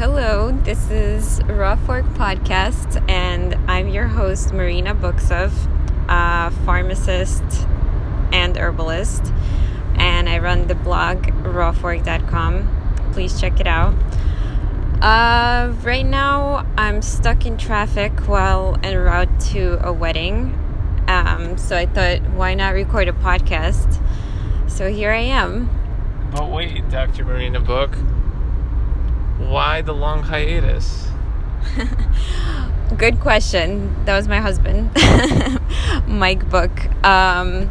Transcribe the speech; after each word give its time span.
Hello, 0.00 0.50
this 0.50 0.90
is 0.90 1.42
Raw 1.44 1.76
Fork 1.76 2.06
Podcast, 2.14 3.06
and 3.06 3.54
I'm 3.70 3.86
your 3.86 4.06
host, 4.06 4.50
Marina 4.50 4.94
Buksov, 4.94 5.52
a 6.08 6.50
pharmacist 6.64 7.42
and 8.32 8.56
herbalist, 8.56 9.30
and 9.96 10.26
I 10.26 10.38
run 10.38 10.68
the 10.68 10.74
blog 10.74 11.24
rawfork.com. 11.42 13.10
Please 13.12 13.38
check 13.38 13.60
it 13.60 13.66
out. 13.66 13.92
Uh, 15.02 15.74
right 15.82 16.06
now, 16.06 16.66
I'm 16.78 17.02
stuck 17.02 17.44
in 17.44 17.58
traffic 17.58 18.26
while 18.26 18.78
en 18.82 18.96
route 18.96 19.38
to 19.50 19.86
a 19.86 19.92
wedding, 19.92 20.58
um, 21.08 21.58
so 21.58 21.76
I 21.76 21.84
thought, 21.84 22.22
why 22.30 22.54
not 22.54 22.72
record 22.72 23.08
a 23.08 23.12
podcast? 23.12 24.02
So 24.66 24.90
here 24.90 25.10
I 25.10 25.24
am. 25.24 25.68
But 26.32 26.48
wait, 26.48 26.88
Dr. 26.88 27.26
Marina 27.26 27.60
Book, 27.60 27.94
why 29.48 29.82
the 29.82 29.94
long 29.94 30.22
hiatus? 30.22 31.08
Good 32.96 33.20
question. 33.20 34.04
That 34.04 34.16
was 34.16 34.28
my 34.28 34.38
husband, 34.40 34.90
Mike 36.06 36.48
Book. 36.50 36.86
Um, 37.04 37.70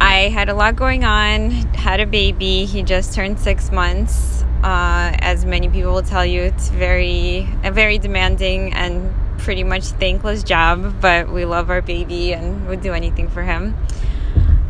I 0.00 0.30
had 0.32 0.48
a 0.48 0.54
lot 0.54 0.76
going 0.76 1.04
on, 1.04 1.50
had 1.50 2.00
a 2.00 2.06
baby. 2.06 2.64
He 2.64 2.82
just 2.82 3.14
turned 3.14 3.38
six 3.38 3.70
months. 3.70 4.42
Uh, 4.62 5.16
as 5.20 5.44
many 5.44 5.68
people 5.68 5.92
will 5.92 6.02
tell 6.02 6.26
you, 6.26 6.42
it's 6.42 6.68
very 6.70 7.48
a 7.64 7.70
very 7.70 7.98
demanding 7.98 8.72
and 8.74 9.14
pretty 9.38 9.64
much 9.64 9.84
thankless 9.84 10.42
job, 10.42 11.00
but 11.00 11.30
we 11.30 11.44
love 11.44 11.70
our 11.70 11.82
baby 11.82 12.32
and 12.32 12.66
would 12.68 12.80
do 12.80 12.92
anything 12.92 13.28
for 13.28 13.42
him. 13.42 13.76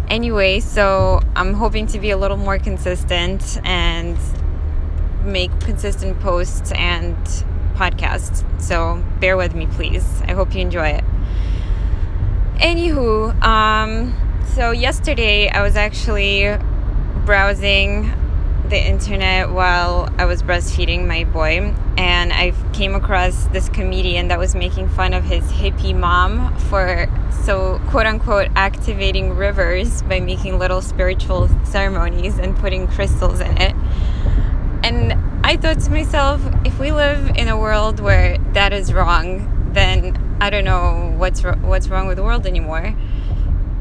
Anyway, 0.09 0.61
so 0.61 1.21
I'm 1.37 1.55
hoping 1.55 1.87
to 1.89 1.99
be 1.99 2.11
a 2.11 2.17
little 2.17 2.37
more 2.37 2.59
consistent 2.59 3.59
and 3.65 4.19
make 5.25 5.59
consistent 5.61 6.21
posts 6.21 6.73
and 6.73 7.17
podcasts. 7.75 8.45
So 8.61 9.03
bear 9.21 9.37
with 9.37 9.55
me, 9.55 9.67
please. 9.67 10.23
I 10.27 10.33
hope 10.33 10.55
you 10.55 10.61
enjoy 10.61 10.89
it. 10.89 11.05
Anywho, 12.57 13.43
um, 13.43 14.15
so 14.55 14.71
yesterday 14.71 15.49
I 15.49 15.63
was 15.63 15.77
actually 15.77 16.57
browsing 17.25 18.13
the 18.69 18.79
internet 18.79 19.51
while 19.51 20.09
I 20.17 20.27
was 20.27 20.43
breastfeeding 20.43 21.07
my 21.07 21.25
boy, 21.25 21.75
and 21.97 22.33
I 22.33 22.53
came 22.73 22.95
across 22.95 23.47
this 23.47 23.69
comedian 23.69 24.29
that 24.29 24.39
was 24.39 24.55
making 24.55 24.89
fun 24.91 25.13
of 25.13 25.25
his 25.25 25.45
hippie 25.45 25.97
mom 25.97 26.57
for 26.57 27.09
so 27.45 27.81
quote 27.89 28.07
unquote 28.07 28.49
activating 28.55 29.35
rivers 29.35 30.03
by 30.03 30.21
making 30.21 30.59
little 30.59 30.81
spiritual 30.83 31.49
ceremonies 31.65 32.39
and 32.39 32.57
putting 32.57 32.87
crystals 32.87 33.41
in 33.41 33.57
it. 33.61 33.75
And 34.91 35.47
I 35.47 35.57
thought 35.57 35.79
to 35.83 35.91
myself, 35.93 36.43
if 36.65 36.81
we 36.81 36.91
live 36.91 37.37
in 37.37 37.47
a 37.47 37.57
world 37.57 38.01
where 38.01 38.39
that 38.55 38.73
is 38.73 38.93
wrong, 38.93 39.71
then 39.73 40.19
I 40.41 40.51
don't 40.51 40.65
know 40.65 41.15
what's 41.17 41.45
what's 41.45 41.87
wrong 41.87 42.09
with 42.09 42.17
the 42.17 42.25
world 42.25 42.45
anymore. 42.45 42.97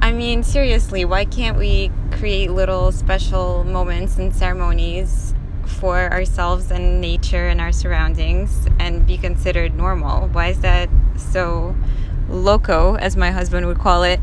I 0.03 0.11
mean, 0.11 0.43
seriously, 0.43 1.05
why 1.05 1.25
can't 1.25 1.57
we 1.57 1.91
create 2.11 2.51
little 2.51 2.91
special 2.91 3.63
moments 3.63 4.19
and 4.19 4.35
ceremonies 4.35 5.33
for 5.65 6.11
ourselves 6.11 6.69
and 6.69 7.01
nature 7.01 7.47
and 7.47 7.59
our 7.59 7.71
surroundings 7.71 8.67
and 8.77 9.07
be 9.07 9.17
considered 9.17 9.73
normal? 9.73 10.27
Why 10.27 10.49
is 10.49 10.59
that 10.59 10.91
so 11.17 11.75
loco, 12.29 12.97
as 12.97 13.17
my 13.17 13.31
husband 13.31 13.65
would 13.65 13.79
call 13.79 14.03
it? 14.03 14.19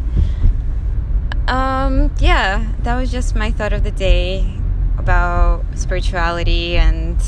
Um, 1.48 2.14
yeah, 2.20 2.74
that 2.82 2.94
was 2.94 3.10
just 3.10 3.34
my 3.34 3.50
thought 3.50 3.72
of 3.72 3.82
the 3.82 3.90
day 3.90 4.60
about 4.98 5.64
spirituality 5.74 6.76
and 6.76 7.20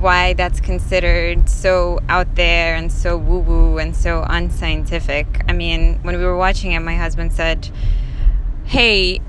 why 0.00 0.34
that's 0.34 0.60
considered 0.60 1.48
so 1.48 1.98
out 2.08 2.34
there 2.34 2.74
and 2.74 2.92
so 2.92 3.16
woo 3.16 3.38
woo 3.38 3.78
and 3.78 3.96
so 3.96 4.24
unscientific. 4.28 5.42
I 5.48 5.52
mean, 5.52 5.98
when 6.02 6.18
we 6.18 6.24
were 6.24 6.36
watching 6.36 6.72
it, 6.72 6.80
my 6.80 6.96
husband 6.96 7.32
said, 7.32 7.70
Hey, 8.64 9.20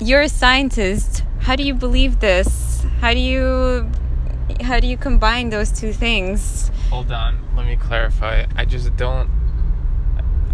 you're 0.00 0.22
a 0.22 0.28
scientist. 0.28 1.22
How 1.40 1.56
do 1.56 1.62
you 1.62 1.74
believe 1.74 2.20
this? 2.20 2.84
How 3.00 3.14
do 3.14 3.20
you 3.20 3.90
how 4.62 4.80
do 4.80 4.86
you 4.86 4.96
combine 4.96 5.50
those 5.50 5.70
two 5.70 5.92
things? 5.92 6.70
Hold 6.90 7.12
on, 7.12 7.38
let 7.56 7.66
me 7.66 7.76
clarify. 7.76 8.46
I 8.56 8.64
just 8.64 8.96
don't 8.96 9.30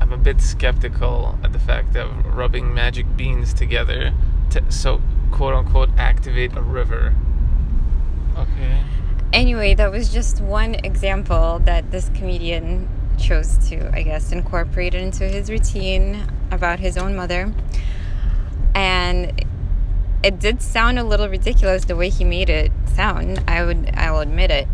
I'm 0.00 0.12
a 0.12 0.18
bit 0.18 0.40
skeptical 0.40 1.38
at 1.42 1.52
the 1.52 1.58
fact 1.58 1.96
of 1.96 2.26
rubbing 2.26 2.74
magic 2.74 3.16
beans 3.16 3.54
together 3.54 4.12
to 4.50 4.70
so 4.70 5.00
quote 5.30 5.54
unquote 5.54 5.90
activate 5.96 6.56
a 6.56 6.62
river. 6.62 7.14
Okay 8.36 8.80
anyway, 9.32 9.74
that 9.74 9.90
was 9.90 10.12
just 10.12 10.40
one 10.40 10.74
example 10.76 11.60
that 11.60 11.90
this 11.90 12.10
comedian 12.14 12.88
chose 13.18 13.58
to, 13.68 13.94
I 13.94 14.02
guess, 14.02 14.32
incorporate 14.32 14.94
into 14.94 15.24
his 15.24 15.50
routine 15.50 16.26
about 16.50 16.78
his 16.78 16.96
own 16.96 17.14
mother. 17.14 17.52
And 18.74 19.44
it 20.22 20.38
did 20.38 20.62
sound 20.62 20.98
a 20.98 21.04
little 21.04 21.28
ridiculous 21.28 21.84
the 21.84 21.96
way 21.96 22.08
he 22.08 22.24
made 22.24 22.50
it 22.50 22.72
sound. 22.94 23.42
I 23.46 23.64
would, 23.64 23.90
I 23.94 24.10
will 24.10 24.20
admit 24.20 24.50
it. 24.50 24.68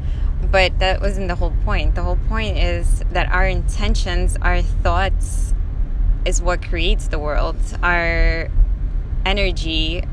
But 0.51 0.79
that 0.79 1.01
wasn't 1.01 1.29
the 1.29 1.35
whole 1.35 1.55
point. 1.65 1.95
The 1.95 2.03
whole 2.03 2.19
point 2.29 2.59
is 2.59 3.03
that 3.11 3.31
our 3.31 3.47
intentions, 3.47 4.37
our 4.43 4.63
thoughts, 4.63 5.55
is 6.25 6.43
what 6.43 6.63
creates 6.63 7.09
the 7.09 7.19
world. 7.19 7.57
Our 7.83 8.49
energy 9.25 10.05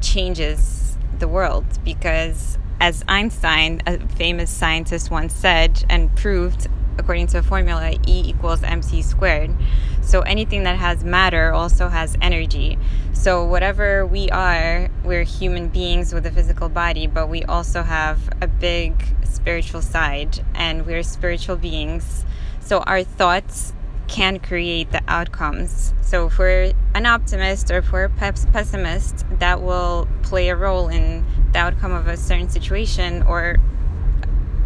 changes 0.00 0.96
the 1.18 1.28
world 1.28 1.64
because 1.84 2.58
as 2.80 3.04
Einstein, 3.08 3.82
a 3.86 3.98
famous 4.16 4.50
scientist, 4.50 5.10
once 5.10 5.34
said 5.34 5.84
and 5.90 6.14
proved, 6.16 6.66
according 6.96 7.26
to 7.28 7.38
a 7.38 7.42
formula, 7.42 7.92
E 8.06 8.22
equals 8.26 8.62
mc 8.62 9.02
squared. 9.02 9.54
So 10.00 10.22
anything 10.22 10.62
that 10.62 10.78
has 10.78 11.04
matter 11.04 11.52
also 11.52 11.88
has 11.88 12.16
energy. 12.22 12.78
So 13.12 13.44
whatever 13.44 14.06
we 14.06 14.30
are, 14.30 14.88
we're 15.04 15.24
human 15.24 15.68
beings 15.68 16.14
with 16.14 16.24
a 16.24 16.30
physical 16.30 16.70
body, 16.70 17.06
but 17.06 17.28
we 17.28 17.44
also 17.44 17.82
have 17.82 18.18
a 18.40 18.46
big 18.46 18.94
spiritual 19.24 19.82
side, 19.82 20.40
and 20.54 20.86
we're 20.86 21.02
spiritual 21.02 21.56
beings. 21.56 22.24
So 22.60 22.78
our 22.80 23.02
thoughts 23.02 23.74
can 24.10 24.40
create 24.40 24.90
the 24.90 25.00
outcomes. 25.06 25.94
So 26.02 26.26
if 26.26 26.38
we're 26.38 26.72
an 26.94 27.06
optimist 27.06 27.70
or 27.70 27.82
we're 27.92 28.04
a 28.04 28.10
pessimist, 28.10 29.24
that 29.38 29.62
will 29.62 30.08
play 30.22 30.48
a 30.48 30.56
role 30.56 30.88
in 30.88 31.24
the 31.52 31.60
outcome 31.60 31.92
of 31.92 32.08
a 32.08 32.16
certain 32.16 32.50
situation 32.50 33.22
or 33.22 33.56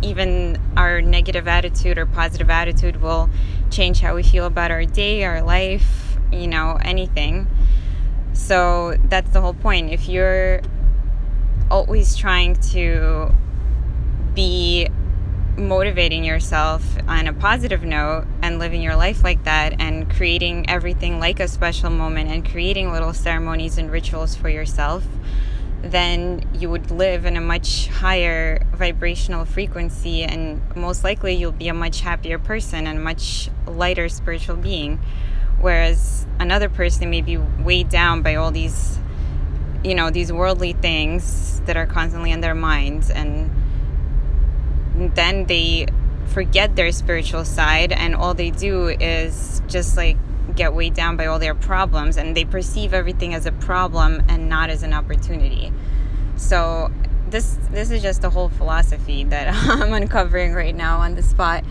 even 0.00 0.59
our 0.77 1.03
negative 1.03 1.47
attitude 1.47 1.99
or 1.99 2.06
positive 2.06 2.49
attitude 2.49 3.03
will 3.03 3.28
change 3.71 4.00
how 4.00 4.15
we 4.15 4.22
feel 4.22 4.47
about 4.47 4.71
our 4.71 4.87
day, 4.87 5.25
our 5.25 5.43
life, 5.43 6.16
you 6.32 6.49
know, 6.49 6.78
anything. 6.82 7.47
So 8.32 8.97
that's 9.05 9.31
the 9.31 9.43
whole 9.43 9.55
point. 9.55 9.93
If 9.93 10.09
you're 10.09 10.62
always 11.71 12.16
trying 12.16 12.56
to 12.72 13.31
be 14.34 14.88
motivating 15.57 16.25
yourself 16.25 16.85
on 17.07 17.29
a 17.29 17.33
positive 17.33 17.85
note 17.85 18.27
and 18.43 18.59
living 18.59 18.83
your 18.83 18.97
life 18.97 19.23
like 19.23 19.45
that 19.45 19.81
and 19.81 20.11
creating 20.11 20.69
everything 20.69 21.21
like 21.21 21.39
a 21.39 21.47
special 21.47 21.91
moment 21.91 22.31
and 22.31 22.49
creating 22.49 22.91
little 22.91 23.13
ceremonies 23.13 23.79
and 23.79 23.91
rituals 23.91 24.35
for 24.35 24.49
yourself, 24.49 25.05
then 25.83 26.43
you 26.55 26.69
would 26.69 26.91
live 26.91 27.25
in 27.25 27.37
a 27.37 27.41
much 27.41 27.87
higher 27.89 28.67
vibrational 28.73 29.45
frequency 29.45 30.23
and 30.23 30.61
most 30.75 31.05
likely 31.05 31.35
you'll 31.35 31.53
be 31.53 31.69
a 31.69 31.75
much 31.75 32.01
happier 32.01 32.39
person 32.39 32.87
and 32.87 32.99
a 32.99 33.03
much 33.03 33.49
lighter 33.67 34.09
spiritual 34.09 34.57
being. 34.57 34.99
Whereas 35.61 36.27
another 36.41 36.69
person 36.69 37.11
may 37.11 37.21
be 37.21 37.37
weighed 37.37 37.91
down 37.91 38.23
by 38.23 38.35
all 38.35 38.51
these, 38.51 38.99
you 39.85 39.95
know, 39.95 40.11
these 40.11 40.33
worldly 40.33 40.73
things 40.73 41.61
that 41.61 41.77
are 41.77 41.87
constantly 41.87 42.33
in 42.33 42.41
their 42.41 42.57
minds 42.57 43.09
and 43.09 43.50
then 45.14 45.46
they 45.46 45.87
forget 46.28 46.75
their 46.76 46.90
spiritual 46.93 47.44
side 47.44 47.93
and 47.93 48.14
all 48.14 48.34
they 48.34 48.50
do 48.50 48.88
is 48.88 49.62
just 49.69 49.96
like 49.96 50.16
get 50.55 50.75
weighed 50.75 50.94
down 50.94 51.16
by 51.16 51.26
all 51.26 51.38
their 51.38 51.55
problems 51.55 52.16
and 52.16 52.37
they 52.37 52.44
perceive 52.44 52.93
everything 52.93 53.34
as 53.34 53.46
a 53.46 53.52
problem 53.52 54.22
and 54.28 54.49
not 54.49 54.70
as 54.70 54.82
an 54.82 54.93
opportunity. 54.93 55.72
So 56.37 56.90
this 57.31 57.56
this 57.70 57.90
is 57.90 58.02
just 58.02 58.22
a 58.25 58.31
whole 58.31 58.49
philosophy 58.49 59.25
that 59.25 59.49
I'm 59.69 59.93
uncovering 59.93 60.52
right 60.52 60.75
now 60.75 60.99
on 60.99 61.14
the 61.14 61.22
spot. 61.22 61.64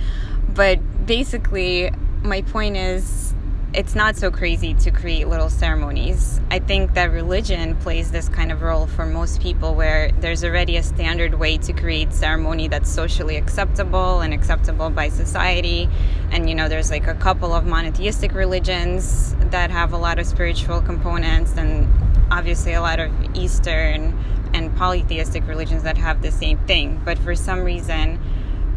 But 0.53 1.05
basically 1.05 1.91
my 2.23 2.41
point 2.41 2.77
is 2.77 3.32
it's 3.73 3.95
not 3.95 4.15
so 4.15 4.29
crazy 4.29 4.75
to 4.75 4.91
create 4.91 5.27
little 5.27 5.49
ceremonies. 5.49 6.39
I 6.51 6.59
think 6.59 6.93
that 6.93 7.11
religion 7.11 7.75
plays 7.77 8.11
this 8.11 8.29
kind 8.29 8.51
of 8.51 8.61
role 8.61 8.85
for 8.85 9.03
most 9.03 9.41
people 9.41 9.73
where 9.73 10.11
there's 10.19 10.43
already 10.43 10.77
a 10.77 10.83
standard 10.83 11.33
way 11.33 11.57
to 11.57 11.73
create 11.73 12.13
ceremony 12.13 12.67
that's 12.67 12.91
socially 12.91 13.35
acceptable 13.35 14.21
and 14.21 14.31
acceptable 14.31 14.91
by 14.91 15.09
society. 15.09 15.89
And 16.31 16.47
you 16.47 16.53
know, 16.53 16.69
there's 16.69 16.91
like 16.91 17.07
a 17.07 17.15
couple 17.15 17.51
of 17.51 17.65
monotheistic 17.65 18.35
religions 18.35 19.35
that 19.49 19.71
have 19.71 19.91
a 19.91 19.97
lot 19.97 20.19
of 20.19 20.27
spiritual 20.27 20.79
components 20.79 21.57
and 21.57 21.87
obviously 22.31 22.73
a 22.73 22.81
lot 22.81 22.99
of 22.99 23.11
Eastern 23.35 24.15
and 24.53 24.75
polytheistic 24.75 25.47
religions 25.47 25.81
that 25.81 25.97
have 25.97 26.21
the 26.21 26.31
same 26.31 26.59
thing. 26.67 27.01
But 27.03 27.17
for 27.17 27.33
some 27.33 27.61
reason, 27.61 28.19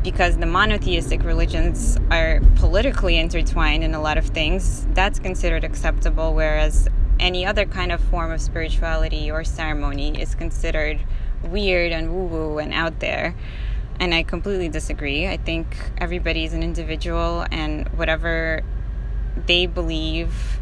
because 0.06 0.37
the 0.38 0.47
monotheistic 0.47 1.25
religions 1.25 1.99
are 2.12 2.41
politically 2.55 3.19
intertwined 3.19 3.82
in 3.82 3.93
a 3.93 4.00
lot 4.00 4.17
of 4.17 4.25
things, 4.25 4.87
that's 4.94 5.19
considered 5.19 5.64
acceptable, 5.64 6.32
whereas 6.32 6.87
any 7.19 7.44
other 7.44 7.64
kind 7.64 7.91
of 7.91 8.00
form 8.03 8.31
of 8.31 8.41
spirituality 8.41 9.32
or 9.32 9.43
ceremony 9.43 10.17
is 10.17 10.37
considered 10.37 11.00
weird 11.43 11.91
and 11.91 12.14
woo 12.14 12.25
woo 12.25 12.58
and 12.58 12.73
out 12.73 13.00
there. 13.00 13.35
And 13.99 14.14
I 14.14 14.23
completely 14.23 14.69
disagree. 14.69 15.26
I 15.26 15.38
think 15.38 15.76
everybody 15.99 16.44
is 16.44 16.52
an 16.52 16.62
individual, 16.62 17.44
and 17.50 17.88
whatever 17.88 18.62
they 19.47 19.67
believe, 19.67 20.61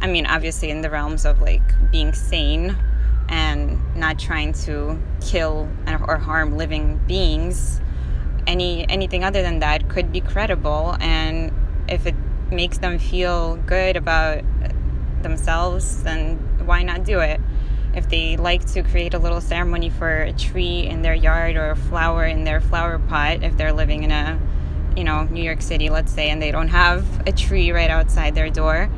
I 0.00 0.08
mean, 0.08 0.26
obviously, 0.26 0.70
in 0.70 0.80
the 0.80 0.90
realms 0.90 1.24
of 1.24 1.40
like 1.40 1.62
being 1.92 2.12
sane 2.14 2.76
and 3.28 3.78
not 3.94 4.18
trying 4.18 4.54
to 4.64 5.00
kill 5.20 5.68
or 5.86 6.16
harm 6.16 6.56
living 6.56 7.00
beings 7.06 7.80
any 8.52 8.88
anything 8.88 9.24
other 9.24 9.42
than 9.42 9.58
that 9.60 9.88
could 9.88 10.12
be 10.12 10.20
credible 10.20 10.96
and 11.00 11.50
if 11.88 12.06
it 12.06 12.14
makes 12.50 12.78
them 12.78 12.98
feel 12.98 13.56
good 13.56 13.96
about 13.96 14.42
themselves 15.22 16.02
then 16.02 16.36
why 16.66 16.82
not 16.82 17.04
do 17.04 17.20
it? 17.20 17.40
If 17.94 18.08
they 18.08 18.36
like 18.36 18.64
to 18.72 18.82
create 18.82 19.14
a 19.14 19.18
little 19.18 19.40
ceremony 19.40 19.90
for 19.90 20.22
a 20.22 20.32
tree 20.32 20.86
in 20.86 21.02
their 21.02 21.14
yard 21.14 21.56
or 21.56 21.70
a 21.70 21.76
flower 21.76 22.24
in 22.24 22.44
their 22.44 22.60
flower 22.60 22.98
pot 22.98 23.42
if 23.42 23.56
they're 23.56 23.72
living 23.72 24.04
in 24.04 24.10
a 24.10 24.38
you 24.96 25.04
know 25.04 25.24
New 25.24 25.42
York 25.42 25.62
City 25.62 25.88
let's 25.88 26.12
say 26.12 26.28
and 26.30 26.40
they 26.40 26.52
don't 26.52 26.68
have 26.68 27.04
a 27.26 27.32
tree 27.32 27.72
right 27.72 27.90
outside 27.90 28.34
their 28.34 28.50
door 28.50 28.90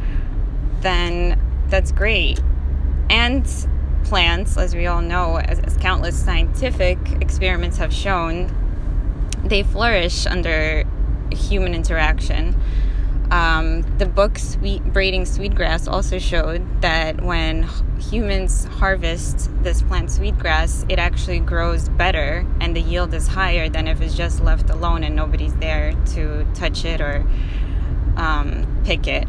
then 0.81 1.41
that's 1.69 1.93
great. 1.93 2.41
And 3.09 3.47
plants 4.05 4.59
as 4.59 4.75
we 4.75 4.87
all 4.87 5.01
know 5.01 5.37
as, 5.37 5.59
as 5.61 5.77
countless 5.79 6.23
scientific 6.23 6.99
experiments 7.21 7.79
have 7.79 7.93
shown 7.93 8.51
they 9.45 9.63
flourish 9.63 10.27
under 10.27 10.85
human 11.31 11.75
interaction. 11.75 12.57
Um, 13.31 13.83
the 13.99 14.07
book 14.07 14.39
Sweet 14.39 14.85
Braiding 14.85 15.25
Sweetgrass 15.27 15.89
also 15.89 16.19
showed 16.19 16.83
that 16.83 17.23
when 17.23 17.69
humans 17.99 18.65
harvest 18.65 19.51
this 19.63 19.83
plant 19.83 20.11
sweetgrass, 20.11 20.85
it 20.89 20.99
actually 20.99 21.41
grows 21.41 21.89
better 21.89 22.47
and 22.61 22.77
the 22.77 22.81
yield 22.81 23.13
is 23.15 23.29
higher 23.29 23.69
than 23.69 23.89
if 23.89 24.01
it's 24.01 24.15
just 24.15 24.41
left 24.41 24.71
alone 24.71 25.03
and 25.05 25.17
nobody's 25.17 25.55
there 25.57 25.95
to 26.15 26.47
touch 26.55 26.85
it 26.85 27.01
or 27.01 27.27
um, 28.17 28.83
pick 28.85 29.07
it. 29.07 29.27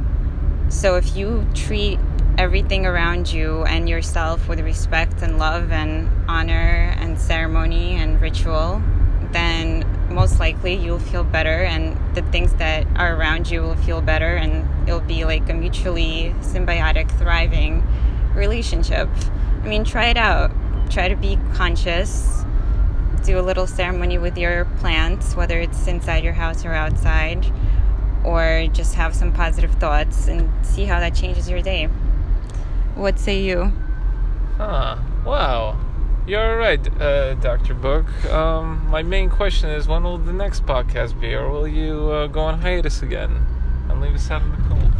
So 0.70 0.98
if 0.98 1.16
you 1.16 1.48
treat 1.54 2.00
everything 2.38 2.86
around 2.86 3.32
you 3.32 3.64
and 3.64 3.88
yourself 3.88 4.50
with 4.50 4.60
respect 4.60 5.22
and 5.22 5.40
love 5.40 5.72
and 5.72 6.10
honor 6.30 6.94
and 7.00 7.20
ceremony 7.20 7.96
and 7.96 8.22
ritual, 8.22 8.82
then 9.32 9.84
most 10.16 10.40
likely 10.40 10.74
you'll 10.74 10.98
feel 10.98 11.26
better 11.26 11.64
and 11.64 11.98
the 12.16 12.22
things 12.32 12.54
that 12.54 12.88
are 12.96 13.16
around 13.16 13.52
you 13.52 13.62
will 13.62 13.76
feel 13.76 14.02
better 14.02 14.38
and 14.38 14.66
it'll 14.88 15.02
be 15.02 15.26
like 15.26 15.48
a 15.50 15.54
mutually 15.54 16.34
symbiotic 16.40 17.12
thriving 17.20 17.86
relationship. 18.34 19.10
I 19.62 19.68
mean 19.68 19.84
try 19.84 20.06
it 20.06 20.18
out. 20.18 20.52
Try 20.90 21.10
to 21.10 21.18
be 21.18 21.38
conscious. 21.54 22.46
Do 23.26 23.38
a 23.38 23.42
little 23.42 23.68
ceremony 23.68 24.18
with 24.18 24.38
your 24.38 24.64
plants 24.80 25.36
whether 25.36 25.60
it's 25.60 25.86
inside 25.86 26.24
your 26.24 26.34
house 26.34 26.64
or 26.64 26.74
outside 26.74 27.46
or 28.24 28.68
just 28.72 28.96
have 28.96 29.14
some 29.14 29.34
positive 29.34 29.72
thoughts 29.76 30.28
and 30.30 30.50
see 30.66 30.86
how 30.86 31.02
that 31.02 31.14
changes 31.14 31.50
your 31.50 31.62
day. 31.62 31.88
What 32.96 33.20
say 33.20 33.42
you? 33.42 33.74
Huh. 34.58 34.98
Wow 35.26 35.85
you're 36.28 36.58
right, 36.58 37.02
uh, 37.02 37.36
Dr. 37.36 37.74
Book. 37.74 38.06
Um, 38.26 38.88
my 38.90 39.04
main 39.04 39.30
question 39.30 39.70
is 39.70 39.88
when 39.88 40.04
will 40.04 40.18
the 40.18 40.34
next 40.34 40.66
podcast 40.66 41.20
be, 41.20 41.34
or 41.34 41.50
will 41.50 41.68
you 41.68 42.10
uh, 42.12 42.28
go 42.28 42.42
on 42.42 42.62
hiatus 42.62 43.02
again 43.02 43.46
and 43.90 44.02
leave 44.02 44.16
us 44.16 44.32
out 44.32 44.42
in 44.42 44.52
the 44.52 44.58
cold? 44.68 44.92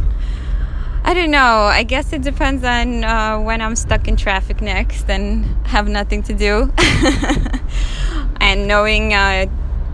I 1.04 1.14
don't 1.14 1.30
know. 1.30 1.64
I 1.70 1.82
guess 1.82 2.12
it 2.12 2.22
depends 2.22 2.64
on 2.64 3.04
uh, 3.04 3.38
when 3.38 3.60
I'm 3.60 3.76
stuck 3.76 4.08
in 4.08 4.16
traffic 4.16 4.60
next 4.60 5.08
and 5.08 5.44
have 5.66 5.88
nothing 5.88 6.22
to 6.24 6.34
do. 6.34 6.72
and 8.40 8.66
knowing 8.66 9.14
uh, 9.14 9.46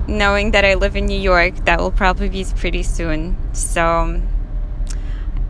knowing 0.06 0.50
that 0.50 0.64
I 0.64 0.74
live 0.74 0.96
in 0.96 1.06
New 1.06 1.20
York, 1.20 1.64
that 1.64 1.80
will 1.80 1.90
probably 1.90 2.28
be 2.28 2.44
pretty 2.56 2.82
soon. 2.82 3.36
So, 3.54 4.20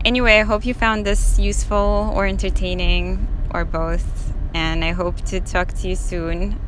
anyway, 0.05 0.39
I 0.39 0.43
hope 0.43 0.65
you 0.65 0.73
found 0.73 1.05
this 1.05 1.39
useful 1.39 2.11
or 2.13 2.25
entertaining 2.25 3.27
or 3.51 3.65
both 3.65 4.22
and 4.53 4.83
I 4.83 4.91
hope 4.91 5.21
to 5.25 5.39
talk 5.39 5.71
to 5.73 5.87
you 5.87 5.95
soon. 5.95 6.59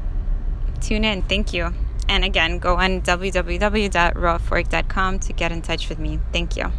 Tune 0.82 1.04
in. 1.04 1.24
Thank 1.24 1.52
you. 1.54 1.74
And 2.08 2.24
again, 2.24 2.60
go 2.60 2.78
on 2.78 3.02
www.rawfork.com 3.02 5.20
to 5.20 5.34
get 5.34 5.52
in 5.52 5.62
touch 5.62 5.90
with 5.90 6.00
me. 6.00 6.22
Thank 6.32 6.56
you. 6.56 6.72